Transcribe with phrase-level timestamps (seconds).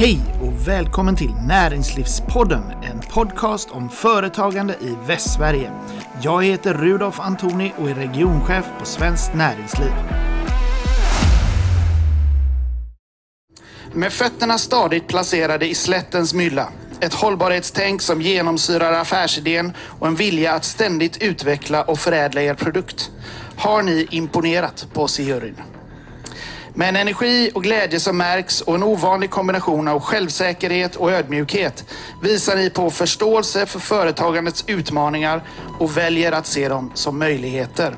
[0.00, 5.72] Hej och välkommen till Näringslivspodden, en podcast om företagande i Västsverige.
[6.22, 9.92] Jag heter Rudolf Antoni och är regionchef på Svenskt Näringsliv.
[13.92, 16.68] Med fötterna stadigt placerade i slättens mylla,
[17.00, 23.10] ett hållbarhetstänk som genomsyrar affärsidén och en vilja att ständigt utveckla och förädla er produkt
[23.56, 25.56] har ni imponerat på oss i juryn.
[26.74, 31.84] Med en energi och glädje som märks och en ovanlig kombination av självsäkerhet och ödmjukhet
[32.22, 35.42] visar ni på förståelse för företagandets utmaningar
[35.78, 37.94] och väljer att se dem som möjligheter.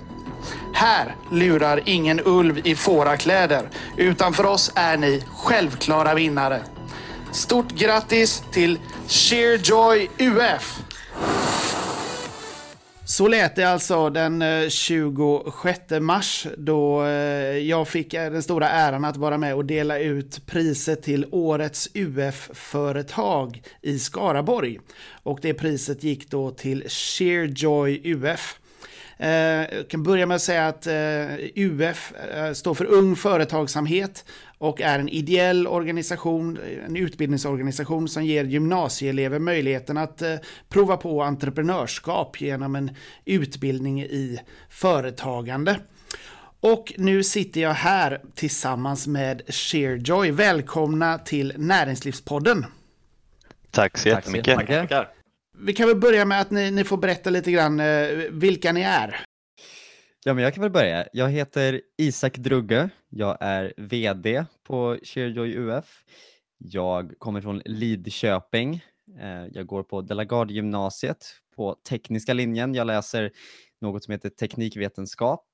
[0.75, 6.61] Här lurar ingen ulv i fårakläder, utan för oss är ni självklara vinnare.
[7.33, 10.83] Stort grattis till Sheerjoy UF!
[13.13, 18.69] Så lät det alltså den eh, 26 mars då eh, jag fick eh, den stora
[18.69, 24.81] äran att vara med och dela ut priset till Årets UF-företag i Skaraborg.
[25.23, 28.59] Och det priset gick då till Sheerjoy UF.
[29.17, 30.87] Jag kan börja med att säga att
[31.55, 32.13] UF
[32.55, 34.25] står för Ung Företagsamhet
[34.63, 40.35] och är en ideell organisation, en utbildningsorganisation som ger gymnasieelever möjligheten att eh,
[40.69, 42.91] prova på entreprenörskap genom en
[43.25, 45.81] utbildning i företagande.
[46.61, 50.31] Och nu sitter jag här tillsammans med Sheerjoy.
[50.31, 52.67] Välkomna till Näringslivspodden.
[53.71, 54.55] Tack så jättemycket.
[54.55, 55.09] Tack så jättemycket.
[55.59, 58.81] Vi kan väl börja med att ni, ni får berätta lite grann eh, vilka ni
[58.81, 59.25] är.
[60.25, 61.07] Ja, men jag kan väl börja.
[61.13, 62.91] Jag heter Isak Drugge.
[63.09, 66.05] Jag är VD på Cheerjoy UF.
[66.59, 68.85] Jag kommer från Lidköping.
[69.21, 72.75] Eh, jag går på Delagard gymnasiet på tekniska linjen.
[72.75, 73.33] Jag läser
[73.81, 75.47] något som heter teknikvetenskap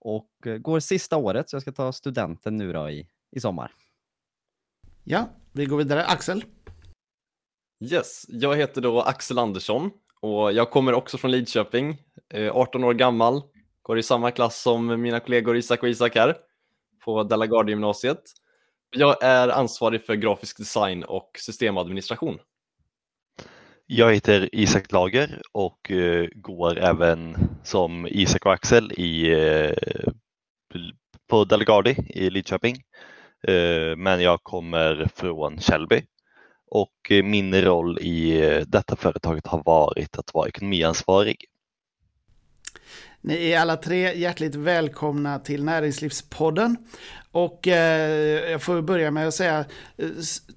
[0.00, 3.72] och eh, går sista året så jag ska ta studenten nu då i, i sommar.
[5.04, 6.04] Ja, vi går vidare.
[6.04, 6.44] Axel?
[7.84, 11.96] Yes, jag heter då Axel Andersson och jag kommer också från Lidköping,
[12.52, 13.42] 18 eh, år gammal,
[13.88, 16.36] går i samma klass som mina kollegor Isak och Isak här
[17.04, 18.22] på Delagarde gymnasiet.
[18.90, 22.38] Jag är ansvarig för grafisk design och systemadministration.
[23.86, 30.12] Jag heter Isak Lager och eh, går även som Isak och Axel i, eh,
[31.28, 32.76] på Delagardi i Lidköping.
[33.48, 36.02] Eh, men jag kommer från Källby
[36.70, 41.44] och min roll i detta företaget har varit att vara ekonomiansvarig.
[43.28, 46.76] Ni är alla tre hjärtligt välkomna till Näringslivspodden.
[47.32, 49.64] Och eh, jag får börja med att säga
[49.96, 50.08] eh,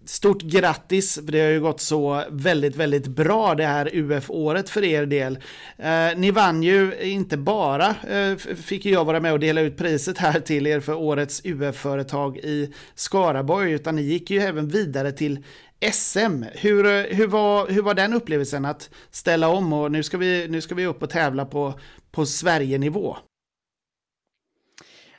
[0.06, 4.84] stort grattis, för det har ju gått så väldigt, väldigt bra det här UF-året för
[4.84, 5.40] er del.
[5.78, 10.18] Eh, ni vann ju inte bara, eh, fick jag vara med och dela ut priset
[10.18, 15.44] här till er för årets UF-företag i Skaraborg, utan ni gick ju även vidare till
[15.92, 20.18] SM, hur, eh, hur, var, hur var den upplevelsen att ställa om och nu ska
[20.18, 21.80] vi, nu ska vi upp och tävla på,
[22.12, 23.18] på Sverige-nivå?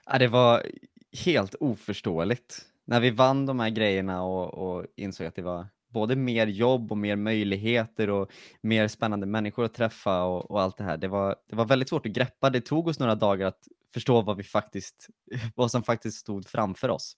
[0.06, 0.66] Ja, det var
[1.24, 2.66] helt oförståeligt.
[2.84, 6.92] När vi vann de här grejerna och, och insåg att det var både mer jobb
[6.92, 10.96] och mer möjligheter och mer spännande människor att träffa och, och, allt det här.
[10.96, 12.50] Det var, det var väldigt svårt att greppa.
[12.50, 15.08] Det tog oss några dagar att förstå vad, vi faktiskt,
[15.54, 17.16] vad som faktiskt stod framför oss.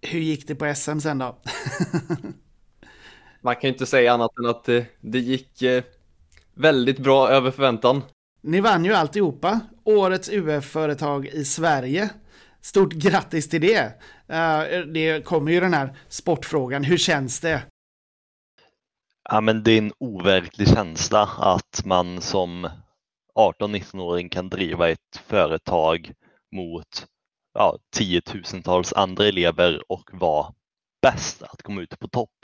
[0.00, 1.38] Hur gick det på SM sen då?
[3.40, 5.84] Man kan ju inte säga annat än att det, det gick eh,
[6.54, 8.02] väldigt bra över förväntan.
[8.42, 9.60] Ni vann ju alltihopa.
[9.84, 12.10] Årets UF-företag i Sverige.
[12.60, 13.84] Stort grattis till det!
[14.30, 16.84] Uh, det kommer ju den här sportfrågan.
[16.84, 17.62] Hur känns det?
[19.30, 22.68] Ja, men det är en overklig känsla att man som
[23.34, 26.12] 18-19-åring kan driva ett företag
[26.56, 27.06] mot
[27.54, 30.54] ja, tiotusentals andra elever och vara
[31.02, 32.41] bäst att komma ut på topp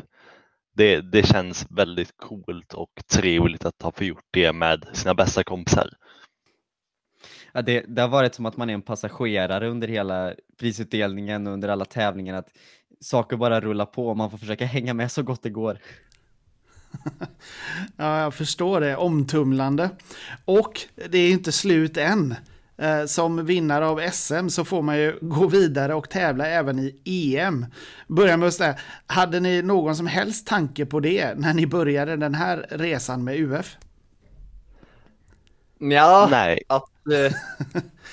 [0.78, 5.90] det, det känns väldigt coolt och trevligt att ha gjort det med sina bästa kompisar.
[7.52, 11.52] Ja, det, det har varit som att man är en passagerare under hela prisutdelningen och
[11.52, 12.48] under alla tävlingar, att
[13.00, 15.78] saker bara rullar på och man får försöka hänga med så gott det går.
[17.96, 18.96] ja, jag förstår det.
[18.96, 19.90] Omtumlande.
[20.44, 20.80] Och
[21.10, 22.34] det är inte slut än.
[22.78, 27.00] Eh, som vinnare av SM så får man ju gå vidare och tävla även i
[27.36, 27.66] EM.
[28.08, 32.16] Börja med att säga, hade ni någon som helst tanke på det när ni började
[32.16, 33.76] den här resan med UF?
[35.78, 36.62] Ja, Nej.
[36.66, 37.32] att eh,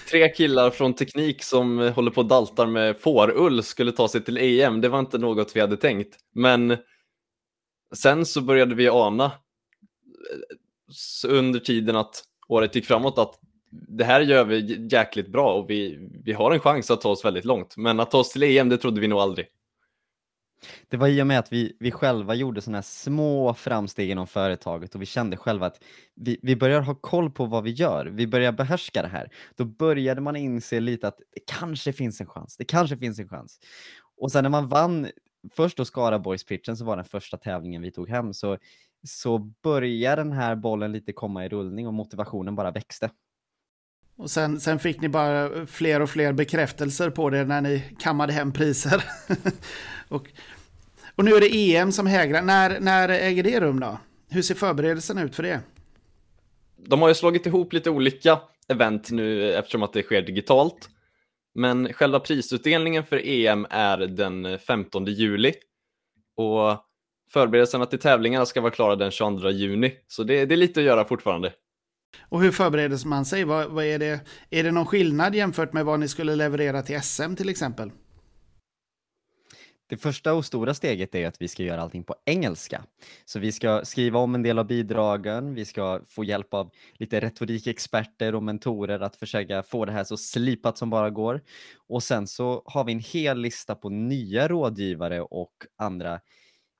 [0.10, 4.38] tre killar från teknik som håller på och daltar med fårull skulle ta sig till
[4.38, 6.16] EM, det var inte något vi hade tänkt.
[6.34, 6.78] Men
[7.96, 9.32] sen så började vi ana eh,
[11.30, 13.40] under tiden att året gick framåt att
[13.70, 17.26] det här gör vi jäkligt bra och vi, vi har en chans att ta oss
[17.26, 17.78] väldigt långt.
[17.78, 19.48] Men att ta oss till EM, det trodde vi nog aldrig.
[20.90, 24.28] Det var i och med att vi, vi själva gjorde sådana här små framsteg inom
[24.28, 25.84] företaget och vi kände själva att
[26.16, 28.06] vi, vi börjar ha koll på vad vi gör.
[28.06, 29.30] Vi börjar behärska det här.
[29.56, 32.58] Då började man inse lite att det kanske finns en chans.
[32.58, 33.60] Det kanske finns en chans.
[34.18, 35.08] Och sen när man vann
[35.52, 38.58] först då Skaraborgspitchen så var den första tävlingen vi tog hem så,
[39.08, 43.10] så började den här bollen lite komma i rullning och motivationen bara växte.
[44.18, 48.34] Och sen, sen fick ni bara fler och fler bekräftelser på det när ni kammade
[48.34, 49.04] hem priser.
[50.08, 50.28] och,
[51.16, 52.42] och nu är det EM som hägrar.
[52.42, 53.98] När, när äger det rum då?
[54.30, 55.60] Hur ser förberedelserna ut för det?
[56.78, 60.90] De har ju slagit ihop lite olika event nu eftersom att det sker digitalt.
[61.56, 65.54] Men själva prisutdelningen för EM är den 15 juli.
[66.36, 66.86] Och
[67.34, 69.94] förberedelserna till tävlingarna ska vara klara den 22 juni.
[70.08, 71.54] Så det, det är lite att göra fortfarande.
[72.30, 73.44] Och hur förbereder man sig?
[73.44, 74.20] Vad, vad, är, det,
[74.50, 77.92] är det någon skillnad jämfört med vad ni skulle leverera till SM till exempel?
[79.88, 82.84] Det första och stora steget är att vi ska göra allting på engelska.
[83.26, 87.20] Så vi ska skriva om en del av bidragen, vi ska få hjälp av lite
[87.20, 91.42] retorikexperter och mentorer att försöka få det här så slipat som bara går.
[91.88, 96.20] Och sen så har vi en hel lista på nya rådgivare och andra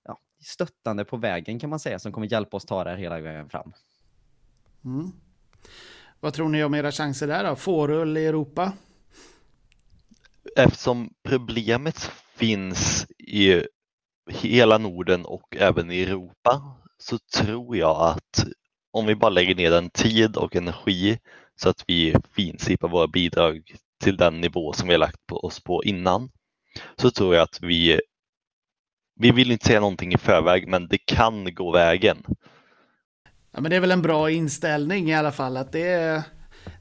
[0.04, 3.20] ja, stöttande på vägen kan man säga som kommer hjälpa oss ta det här hela
[3.20, 3.74] vägen fram.
[4.86, 5.12] Mm.
[6.20, 7.56] Vad tror ni om era chanser där då?
[7.56, 8.74] Fårull i Europa?
[10.56, 13.64] Eftersom problemet finns i
[14.30, 16.62] hela Norden och även i Europa
[16.98, 18.46] så tror jag att
[18.92, 21.20] om vi bara lägger ner den tid och energi
[21.56, 25.64] så att vi finslipar våra bidrag till den nivå som vi har lagt på oss
[25.64, 26.30] på innan
[26.96, 28.00] så tror jag att vi
[29.20, 32.24] vi vill inte säga någonting i förväg men det kan gå vägen.
[33.56, 36.24] Ja, men det är väl en bra inställning i alla fall att det,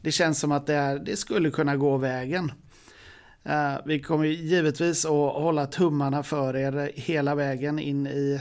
[0.00, 2.52] det känns som att det, är, det skulle kunna gå vägen.
[3.48, 8.40] Uh, vi kommer givetvis att hålla tummarna för er hela vägen in i,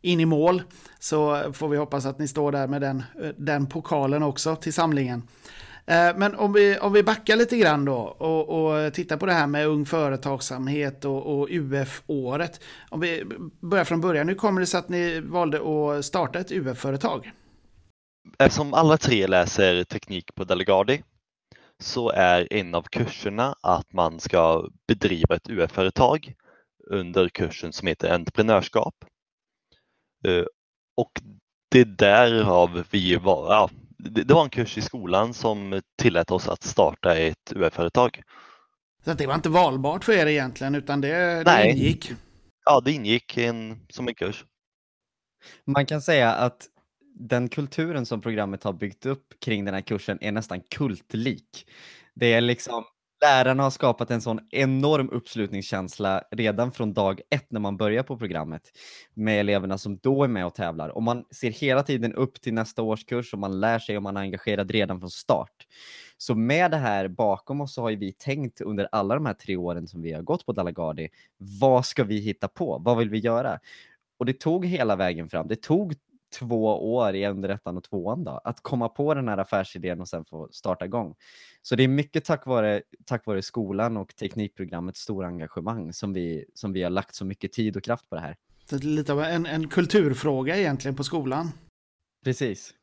[0.00, 0.62] in i mål.
[0.98, 3.02] Så får vi hoppas att ni står där med den,
[3.36, 5.18] den pokalen också till samlingen.
[5.18, 9.32] Uh, men om vi, om vi backar lite grann då och, och tittar på det
[9.32, 12.60] här med ung företagsamhet och, och UF-året.
[12.90, 13.24] Om vi
[13.60, 17.32] börjar från början, hur kommer det sig att ni valde att starta ett UF-företag?
[18.38, 21.02] Eftersom alla tre läser teknik på Delegardi
[21.78, 26.34] så är en av kurserna att man ska bedriva ett UF-företag
[26.90, 28.94] under kursen som heter entreprenörskap.
[30.26, 30.44] Eh,
[30.96, 31.12] och
[31.70, 36.48] det är därav vi var, ja, det var en kurs i skolan som tillät oss
[36.48, 38.22] att starta ett UF-företag.
[39.04, 42.12] Så det var inte valbart för er egentligen utan det, det ingick?
[42.64, 44.44] Ja, det ingick en, som en kurs.
[45.64, 46.68] Man kan säga att
[47.14, 51.66] den kulturen som programmet har byggt upp kring den här kursen är nästan kultlik.
[52.14, 52.84] Det är liksom
[53.24, 58.18] Lärarna har skapat en sån enorm uppslutningskänsla redan från dag ett när man börjar på
[58.18, 58.62] programmet
[59.14, 60.88] med eleverna som då är med och tävlar.
[60.88, 64.16] Och man ser hela tiden upp till nästa årskurs och man lär sig och man
[64.16, 65.66] är engagerad redan från start.
[66.18, 69.56] Så med det här bakom oss så har vi tänkt under alla de här tre
[69.56, 72.78] åren som vi har gått på Dalagardi, vad ska vi hitta på?
[72.78, 73.58] Vad vill vi göra?
[74.18, 75.48] Och det tog hela vägen fram.
[75.48, 75.94] Det tog
[76.38, 80.24] två år i underrättan och tvåan då, att komma på den här affärsidén och sen
[80.24, 81.14] få starta igång.
[81.62, 86.44] Så det är mycket tack vare, tack vare skolan och teknikprogrammets stora engagemang som vi,
[86.54, 88.36] som vi har lagt så mycket tid och kraft på det här.
[88.68, 91.50] Det är lite av en, en kulturfråga egentligen på skolan.
[92.24, 92.74] Precis.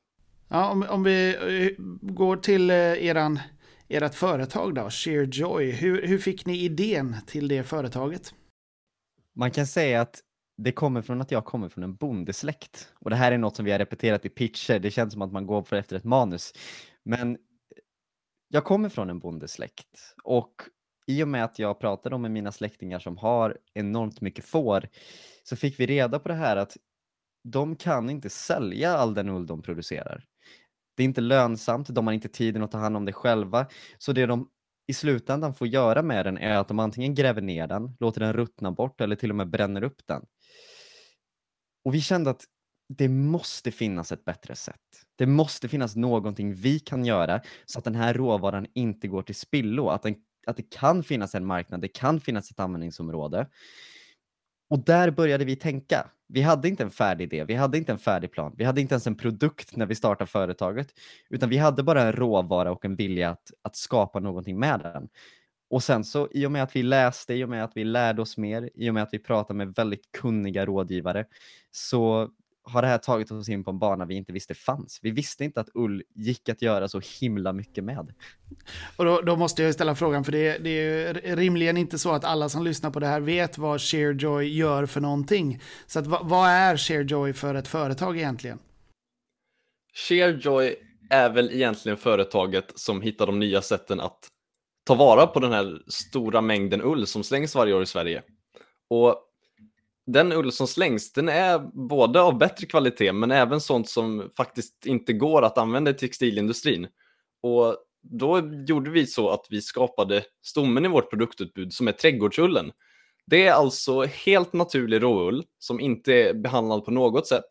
[0.48, 3.40] Ja, om, om vi eh, går till eh, eran,
[3.88, 5.72] ert företag då, ShareJoy.
[5.72, 8.34] Hur, hur fick ni idén till det företaget?
[9.36, 10.22] Man kan säga att
[10.64, 12.94] det kommer från att jag kommer från en bondesläkt.
[13.00, 14.80] Och det här är något som vi har repeterat i pitcher.
[14.80, 16.54] Det känns som att man går för efter ett manus.
[17.04, 17.38] Men
[18.48, 20.54] jag kommer från en bondesläkt och
[21.08, 24.88] i och med att jag pratade med mina släktingar som har enormt mycket får
[25.44, 26.78] så fick vi reda på det här att
[27.44, 30.26] de kan inte sälja all den ull de producerar.
[30.98, 33.68] Det är inte lönsamt, de har inte tiden att ta hand om det själva.
[33.98, 34.50] Så det de
[34.88, 38.34] i slutändan får göra med den är att de antingen gräver ner den, låter den
[38.34, 40.26] ruttna bort eller till och med bränner upp den.
[41.86, 42.46] Och vi kände att
[42.98, 44.76] det måste finnas ett bättre sätt.
[45.16, 49.36] Det måste finnas någonting vi kan göra så att den här råvaran inte går till
[49.36, 50.16] spillo, att, den,
[50.48, 53.48] att det kan finnas en marknad, det kan finnas ett användningsområde.
[54.70, 56.10] Och där började vi tänka.
[56.28, 58.94] Vi hade inte en färdig idé, vi hade inte en färdig plan, vi hade inte
[58.94, 60.88] ens en produkt när vi startade företaget,
[61.30, 65.10] utan vi hade bara en råvara och en vilja att, att skapa någonting med den.
[65.72, 68.22] Och sen så i och med att vi läste, i och med att vi lärde
[68.22, 71.26] oss mer, i och med att vi pratade med väldigt kunniga rådgivare,
[71.72, 72.30] så
[72.64, 75.00] har det här tagit oss in på en bana vi inte visste fanns.
[75.02, 78.14] Vi visste inte att ull gick att göra så himla mycket med.
[78.96, 82.26] Och då, då måste jag ställa frågan, för det, det är rimligen inte så att
[82.26, 85.62] alla som lyssnar på det här vet vad ShareJoy gör för någonting.
[85.88, 88.60] Så att, vad, vad är ShareJoy för ett företag egentligen?
[89.94, 90.76] ShareJoy
[91.10, 94.31] är väl egentligen företaget som hittar de nya sätten att
[94.84, 98.24] ta vara på den här stora mängden ull som slängs varje år i Sverige.
[98.90, 99.28] Och
[100.06, 101.60] den ull som slängs, den är
[101.90, 106.88] både av bättre kvalitet men även sånt som faktiskt inte går att använda i textilindustrin.
[107.42, 112.72] Och då gjorde vi så att vi skapade stommen i vårt produktutbud som är trädgårdsullen.
[113.26, 117.48] Det är alltså helt naturlig råull som inte är behandlad på något sätt.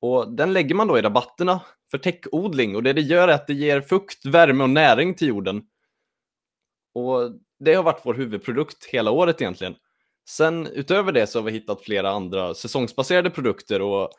[0.00, 1.60] Och den lägger man då i rabatterna
[1.90, 5.28] för täckodling och det det gör är att det ger fukt, värme och näring till
[5.28, 5.62] jorden.
[6.98, 9.74] Och det har varit vår huvudprodukt hela året egentligen.
[10.28, 14.10] Sen utöver det så har vi hittat flera andra säsongsbaserade produkter och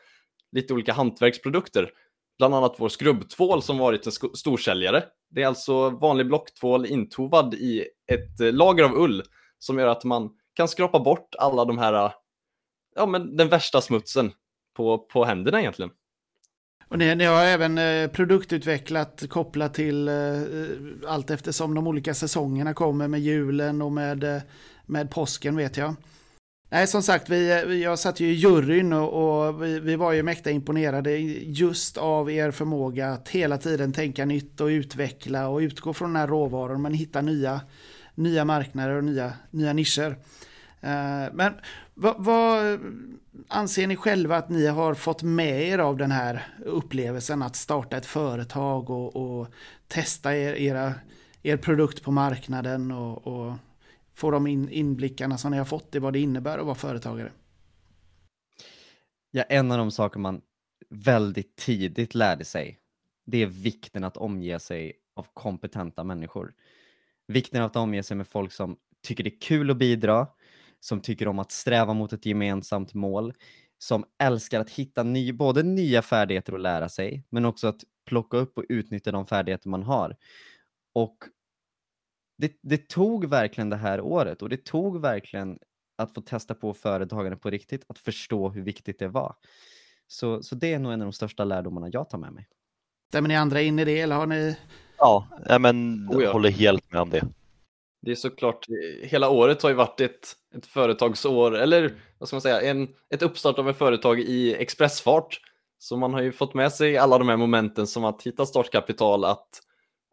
[0.52, 1.92] lite olika hantverksprodukter.
[2.38, 5.04] Bland annat vår skrubbtvål som varit en storsäljare.
[5.30, 9.24] Det är alltså vanlig blocktvål intovad i ett eh, lager av ull
[9.60, 12.14] som gör att man kan skrapa bort alla de här,
[12.96, 14.32] ja men den värsta smutsen
[14.76, 15.92] på, på händerna egentligen.
[16.90, 20.14] Och ni, ni, har även eh, produktutvecklat kopplat till eh,
[21.08, 24.42] allt eftersom de olika säsongerna kommer med julen och med, eh,
[24.86, 25.96] med påsken vet jag.
[26.70, 30.14] Nej, som sagt, vi, eh, jag satt ju i juryn och, och vi, vi, var
[30.14, 35.60] ju mäkta imponerade just av er förmåga att hela tiden tänka nytt och utveckla och
[35.60, 37.62] utgå från den här råvaran men hitta nya,
[38.16, 40.16] nya marknader och nya, nya nischer.
[40.82, 41.54] Eh, men
[41.94, 42.80] vad, vad,
[43.48, 47.98] anser ni själva att ni har fått med er av den här upplevelsen att starta
[47.98, 49.48] ett företag och, och
[49.88, 50.94] testa er, era,
[51.44, 53.54] er produkt på marknaden och, och
[54.14, 57.32] få de in, inblickarna som ni har fått i vad det innebär att vara företagare?
[59.32, 60.42] Ja, en av de saker man
[60.90, 62.80] väldigt tidigt lärde sig,
[63.26, 66.54] det är vikten att omge sig av kompetenta människor.
[67.28, 70.28] Vikten av att omge sig med folk som tycker det är kul att bidra,
[70.80, 73.34] som tycker om att sträva mot ett gemensamt mål,
[73.78, 78.38] som älskar att hitta ny, både nya färdigheter att lära sig, men också att plocka
[78.38, 80.16] upp och utnyttja de färdigheter man har.
[80.94, 81.18] Och
[82.38, 85.60] det, det tog verkligen det här året och det tog verkligen
[85.98, 89.36] att få testa på företagande på riktigt, att förstå hur viktigt det var.
[90.08, 92.48] Så, så det är nog en av de största lärdomarna jag tar med mig.
[93.10, 94.58] Stämmer ni andra in i det eller har ni?
[94.98, 95.28] Ja,
[95.60, 96.32] men oh ja.
[96.32, 97.28] håller helt med om det.
[98.02, 98.66] Det är såklart,
[99.04, 103.22] hela året har ju varit ett, ett företagsår, eller vad ska man säga, en, ett
[103.22, 105.42] uppstart av ett företag i expressfart.
[105.78, 109.26] Så man har ju fått med sig alla de här momenten som att hitta startkapital,
[109.26, 109.62] att,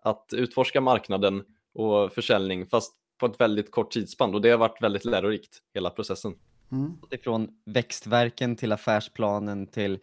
[0.02, 4.82] att utforska marknaden och försäljning, fast på ett väldigt kort tidsspann och det har varit
[4.82, 6.34] väldigt lärorikt, hela processen.
[6.72, 6.92] Mm.
[7.10, 9.98] Ifrån växtverken till affärsplanen till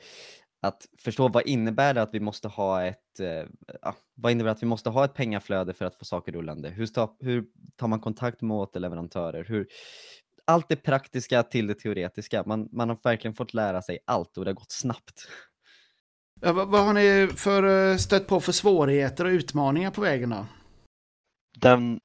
[0.64, 4.68] att förstå vad innebär det att vi måste ha ett, eh, vad innebär att vi
[4.68, 6.70] måste ha ett pengaflöde för att få saker rullande?
[6.70, 9.44] Hur, sta, hur tar man kontakt med återleverantörer?
[9.44, 9.68] Hur,
[10.46, 12.44] allt det praktiska till det teoretiska.
[12.46, 15.28] Man, man har verkligen fått lära sig allt och det har gått snabbt.
[16.42, 20.30] Ja, vad, vad har ni för eh, stött på för svårigheter och utmaningar på vägen
[20.30, 20.46] då?
[21.58, 22.00] Den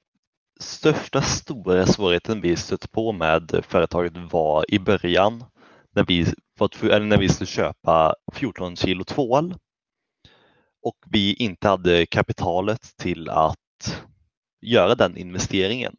[0.59, 5.43] största stora svårigheten vi stött på med företaget var i början
[5.91, 9.55] när vi, fått, eller när vi skulle köpa 14 kilo tvål
[10.81, 14.01] och vi inte hade kapitalet till att
[14.61, 15.95] göra den investeringen.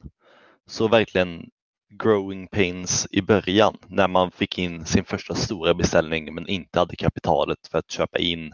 [0.67, 1.51] Så verkligen
[2.03, 6.97] growing pains i början när man fick in sin första stora beställning men inte hade
[6.97, 8.53] kapitalet för att köpa in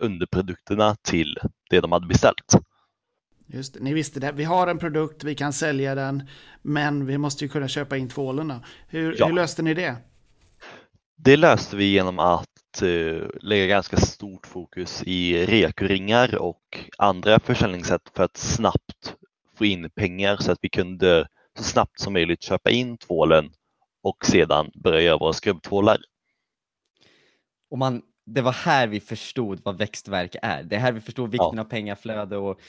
[0.00, 1.38] underprodukterna till
[1.70, 2.54] det de hade beställt.
[3.46, 4.32] Just det, ni visste det.
[4.32, 6.28] Vi har en produkt, vi kan sälja den,
[6.62, 8.52] men vi måste ju kunna köpa in tvålen.
[8.88, 9.26] Hur, ja.
[9.26, 9.96] hur löste ni det?
[11.20, 18.10] Det löste vi genom att eh, lägga ganska stort fokus i rekoringar och andra försäljningssätt
[18.14, 19.16] för att snabbt
[19.56, 23.50] få in pengar så att vi kunde så snabbt som möjligt köpa in tvålen
[24.02, 25.98] och sedan börja göra våra skrubbtvålar.
[27.70, 28.02] Och man,
[28.34, 30.62] det var här vi förstod vad växtverk är.
[30.62, 31.60] Det är här vi förstod vikten ja.
[31.60, 32.60] av pengaflöde och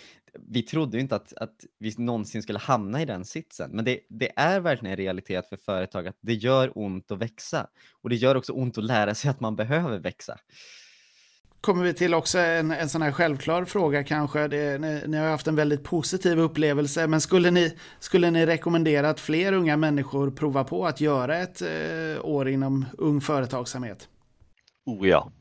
[0.48, 3.72] vi trodde inte att, att vi någonsin skulle hamna i den sitsen.
[3.74, 7.68] Men det, det är verkligen en realitet för företag att det gör ont att växa.
[8.01, 10.38] Och det gör också ont att lära sig att man behöver växa.
[11.62, 14.48] Kommer vi till också en, en sån här självklar fråga kanske.
[14.48, 19.10] Det, ni, ni, har haft en väldigt positiv upplevelse, men skulle ni, skulle ni rekommendera
[19.10, 24.10] att fler unga människor provar på att göra ett eh, år inom ung företagsamhet?
[24.86, 25.32] Oh ja,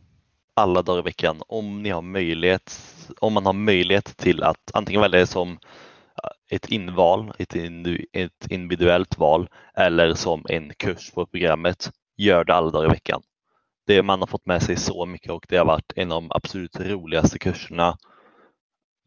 [0.58, 2.80] alla dagar i veckan om ni har möjlighet,
[3.20, 9.18] om man har möjlighet till att antingen välja det som eh, ett inval, ett, individuellt
[9.18, 11.90] val eller som en kurs på programmet.
[12.16, 13.22] Gör det alla dagar i veckan.
[13.86, 16.30] det, man har fått med sig så mycket och det har varit en av de
[16.34, 17.96] absolut roligaste kurserna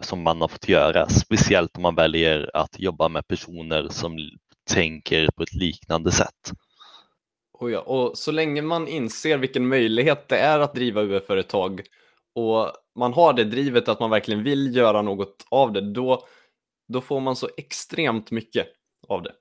[0.03, 4.17] som man har fått göra, speciellt om man väljer att jobba med personer som
[4.69, 6.51] tänker på ett liknande sätt.
[7.61, 11.81] Och, ja, och så länge man inser vilken möjlighet det är att driva UF-företag
[12.35, 16.27] och man har det drivet att man verkligen vill göra något av det, då,
[16.87, 18.67] då får man så extremt mycket
[19.07, 19.33] av det.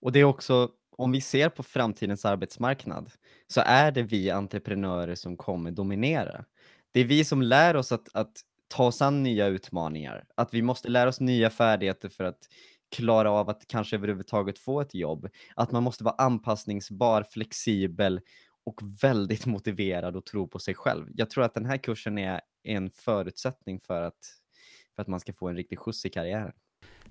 [0.00, 3.10] Och det är också, om vi ser på framtidens arbetsmarknad,
[3.46, 6.44] så är det vi entreprenörer som kommer dominera.
[6.92, 8.32] Det är vi som lär oss att, att
[8.68, 12.38] ta oss an nya utmaningar, att vi måste lära oss nya färdigheter för att
[12.90, 15.28] klara av att kanske överhuvudtaget få ett jobb.
[15.56, 18.20] Att man måste vara anpassningsbar, flexibel
[18.64, 21.06] och väldigt motiverad och tro på sig själv.
[21.14, 24.18] Jag tror att den här kursen är en förutsättning för att,
[24.96, 26.52] för att man ska få en riktig skjuts i karriären.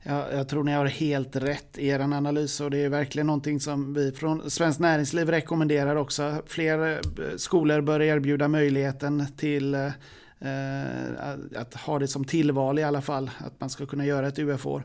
[0.04, 3.60] Ja, jag tror ni har helt rätt i er analys och det är verkligen någonting
[3.60, 6.42] som vi från Svenskt Näringsliv rekommenderar också.
[6.46, 9.92] Fler eh, skolor bör erbjuda möjligheten till eh,
[10.40, 14.40] eh, att ha det som tillval i alla fall, att man ska kunna göra ett
[14.40, 14.84] UF-år.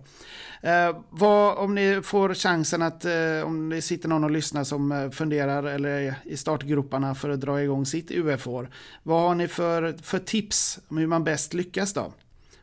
[0.62, 4.92] Eh, vad, om ni får chansen att, eh, om det sitter någon och lyssnar som
[4.92, 8.70] eh, funderar eller är i startgroparna för att dra igång sitt UF-år,
[9.02, 12.12] vad har ni för, för tips om hur man bäst lyckas då?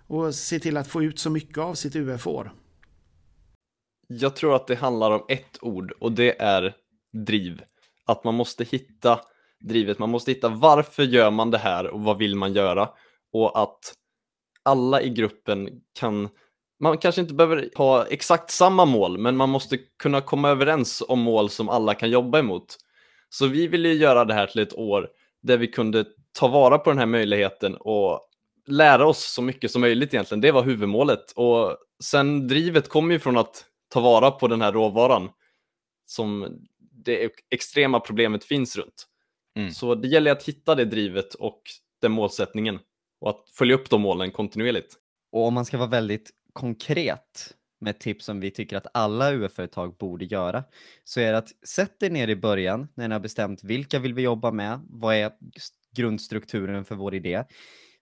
[0.07, 2.51] Och se till att få ut så mycket av sitt UF-år?
[4.07, 6.73] Jag tror att det handlar om ett ord och det är
[7.25, 7.61] driv.
[8.05, 9.19] Att man måste hitta
[9.59, 9.99] drivet.
[9.99, 12.89] Man måste hitta varför gör man det här och vad vill man göra?
[13.33, 13.93] Och att
[14.63, 16.29] alla i gruppen kan
[16.79, 21.19] man kanske inte behöver ha exakt samma mål, men man måste kunna komma överens om
[21.19, 22.77] mål som alla kan jobba emot.
[23.29, 25.09] Så vi ville göra det här till ett år
[25.41, 26.05] där vi kunde
[26.39, 28.21] ta vara på den här möjligheten och
[28.67, 30.41] lära oss så mycket som möjligt egentligen.
[30.41, 31.31] Det var huvudmålet.
[31.31, 35.29] Och sen drivet kommer ju från att ta vara på den här råvaran
[36.05, 36.57] som
[37.05, 39.07] det extrema problemet finns runt.
[39.57, 39.71] Mm.
[39.71, 41.61] Så det gäller att hitta det drivet och
[42.01, 42.79] den målsättningen
[43.21, 44.95] och att följa upp de målen kontinuerligt.
[45.31, 49.97] Och om man ska vara väldigt konkret med tips som vi tycker att alla UF-företag
[49.97, 50.63] borde göra,
[51.03, 54.13] så är det att sätt er ner i början när ni har bestämt vilka vill
[54.13, 55.31] vi jobba med, vad är
[55.95, 57.43] grundstrukturen för vår idé.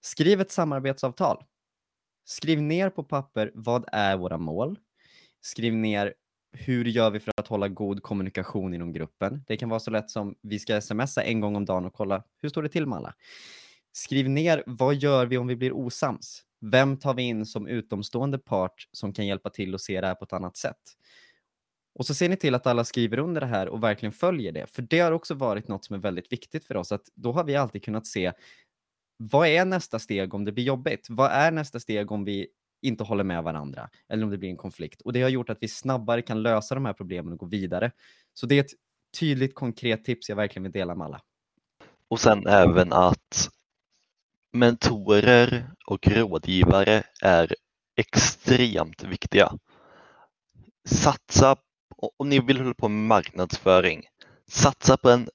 [0.01, 1.43] Skriv ett samarbetsavtal.
[2.25, 4.79] Skriv ner på papper vad är våra mål.
[5.41, 6.13] Skriv ner
[6.57, 9.43] hur gör vi för att hålla god kommunikation inom gruppen?
[9.47, 12.23] Det kan vara så lätt som vi ska smsa en gång om dagen och kolla
[12.41, 13.13] hur står det till med alla?
[13.91, 16.41] Skriv ner vad gör vi om vi blir osams?
[16.61, 20.15] Vem tar vi in som utomstående part som kan hjälpa till att se det här
[20.15, 20.81] på ett annat sätt?
[21.95, 24.67] Och så ser ni till att alla skriver under det här och verkligen följer det.
[24.67, 27.43] För det har också varit något som är väldigt viktigt för oss, att då har
[27.43, 28.31] vi alltid kunnat se
[29.17, 31.07] vad är nästa steg om det blir jobbigt?
[31.09, 32.47] Vad är nästa steg om vi
[32.87, 35.01] inte håller med varandra eller om det blir en konflikt.
[35.01, 37.91] Och det har gjort att vi snabbare kan lösa de här problemen och gå vidare.
[38.33, 38.71] Så det är ett
[39.19, 41.21] tydligt konkret tips jag verkligen vill dela med alla.
[42.07, 43.49] Och sen även att
[44.53, 47.55] mentorer och rådgivare är
[47.95, 49.51] extremt viktiga.
[50.87, 51.55] Satsa,
[52.17, 54.03] om ni vill hålla på med marknadsföring,
[54.47, 55.29] satsa på den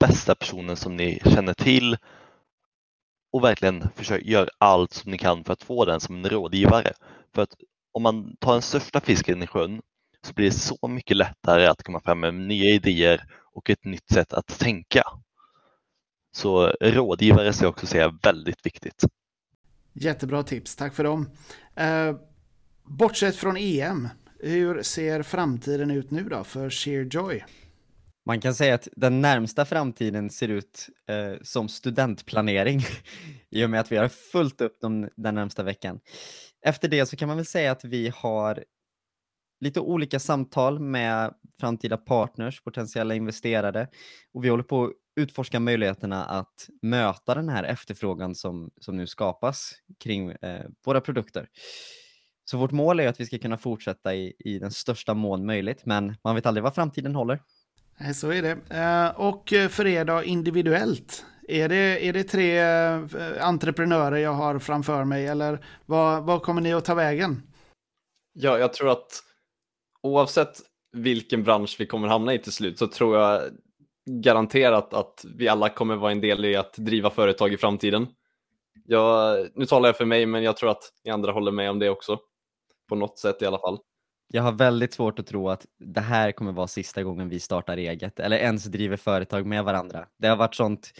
[0.00, 1.96] bästa personen som ni känner till
[3.32, 6.92] och verkligen försök göra allt som ni kan för att få den som en rådgivare.
[7.34, 7.54] För att
[7.92, 9.82] om man tar den största fisken i sjön
[10.26, 14.08] så blir det så mycket lättare att komma fram med nya idéer och ett nytt
[14.08, 15.02] sätt att tänka.
[16.34, 19.04] Så rådgivare ska jag också säga är väldigt viktigt.
[19.92, 21.30] Jättebra tips, tack för dem.
[21.74, 22.16] Eh,
[22.84, 24.08] bortsett från EM,
[24.40, 27.44] hur ser framtiden ut nu då för Sheerjoy?
[28.26, 32.80] Man kan säga att den närmsta framtiden ser ut eh, som studentplanering
[33.50, 36.00] i och med att vi har fullt upp de, den närmsta veckan.
[36.66, 38.64] Efter det så kan man väl säga att vi har
[39.60, 43.88] lite olika samtal med framtida partners, potentiella investerare
[44.34, 49.06] och vi håller på att utforska möjligheterna att möta den här efterfrågan som, som nu
[49.06, 51.48] skapas kring eh, våra produkter.
[52.44, 55.86] Så vårt mål är att vi ska kunna fortsätta i, i den största mån möjligt,
[55.86, 57.40] men man vet aldrig vad framtiden håller.
[58.14, 58.76] Så är det.
[58.76, 61.24] Eh, och för er då individuellt?
[61.48, 66.60] Är det, är det tre eh, entreprenörer jag har framför mig eller vad, vad kommer
[66.60, 67.42] ni att ta vägen?
[68.32, 69.22] Ja, jag tror att
[70.02, 70.60] oavsett
[70.92, 73.42] vilken bransch vi kommer hamna i till slut så tror jag
[74.06, 78.06] garanterat att vi alla kommer vara en del i att driva företag i framtiden.
[78.84, 81.78] Jag, nu talar jag för mig, men jag tror att ni andra håller med om
[81.78, 82.18] det också.
[82.88, 83.78] På något sätt i alla fall.
[84.28, 87.76] Jag har väldigt svårt att tro att det här kommer vara sista gången vi startar
[87.76, 90.06] eget eller ens driver företag med varandra.
[90.18, 90.92] Det har varit sånt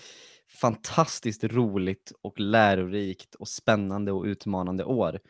[0.60, 5.20] fantastiskt roligt och lärorikt och spännande och utmanande år.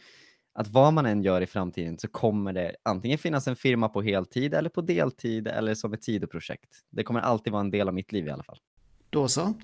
[0.55, 4.03] Att vad man än gör i framtiden så kommer det antingen finnas en firma på
[4.03, 6.79] heltid eller på deltid eller som ett sidoprojekt.
[6.91, 8.59] Det kommer alltid vara en del av mitt liv i alla fall.
[9.11, 9.55] Då så.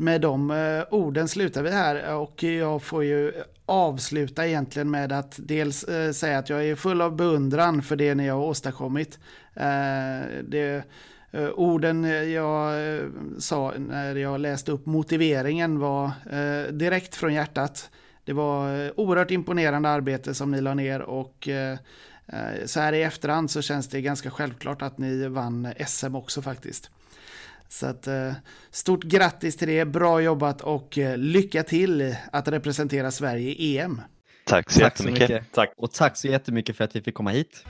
[0.00, 3.32] Med de eh, orden slutar vi här och jag får ju
[3.66, 8.14] avsluta egentligen med att dels eh, säga att jag är full av beundran för det
[8.14, 9.18] ni har åstadkommit.
[9.54, 10.84] Eh, det,
[11.54, 12.74] orden jag
[13.38, 16.10] sa när jag läste upp motiveringen var
[16.72, 17.90] direkt från hjärtat.
[18.24, 21.48] Det var oerhört imponerande arbete som ni la ner och
[22.64, 26.90] så här i efterhand så känns det ganska självklart att ni vann SM också faktiskt.
[27.72, 28.32] Så att, eh,
[28.70, 34.00] stort grattis till det, bra jobbat och eh, lycka till att representera Sverige i EM.
[34.46, 35.30] Tack så Tack så jättemycket.
[35.30, 35.52] mycket.
[35.52, 35.72] Tack.
[35.76, 37.64] Och tack så jättemycket för att vi fick komma hit.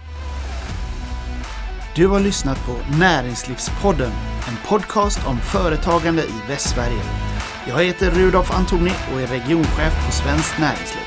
[1.97, 4.13] Du har lyssnat på Näringslivspodden,
[4.49, 7.03] en podcast om företagande i Västsverige.
[7.69, 11.00] Jag heter Rudolf Antoni och är regionchef på Svenskt Näringsliv.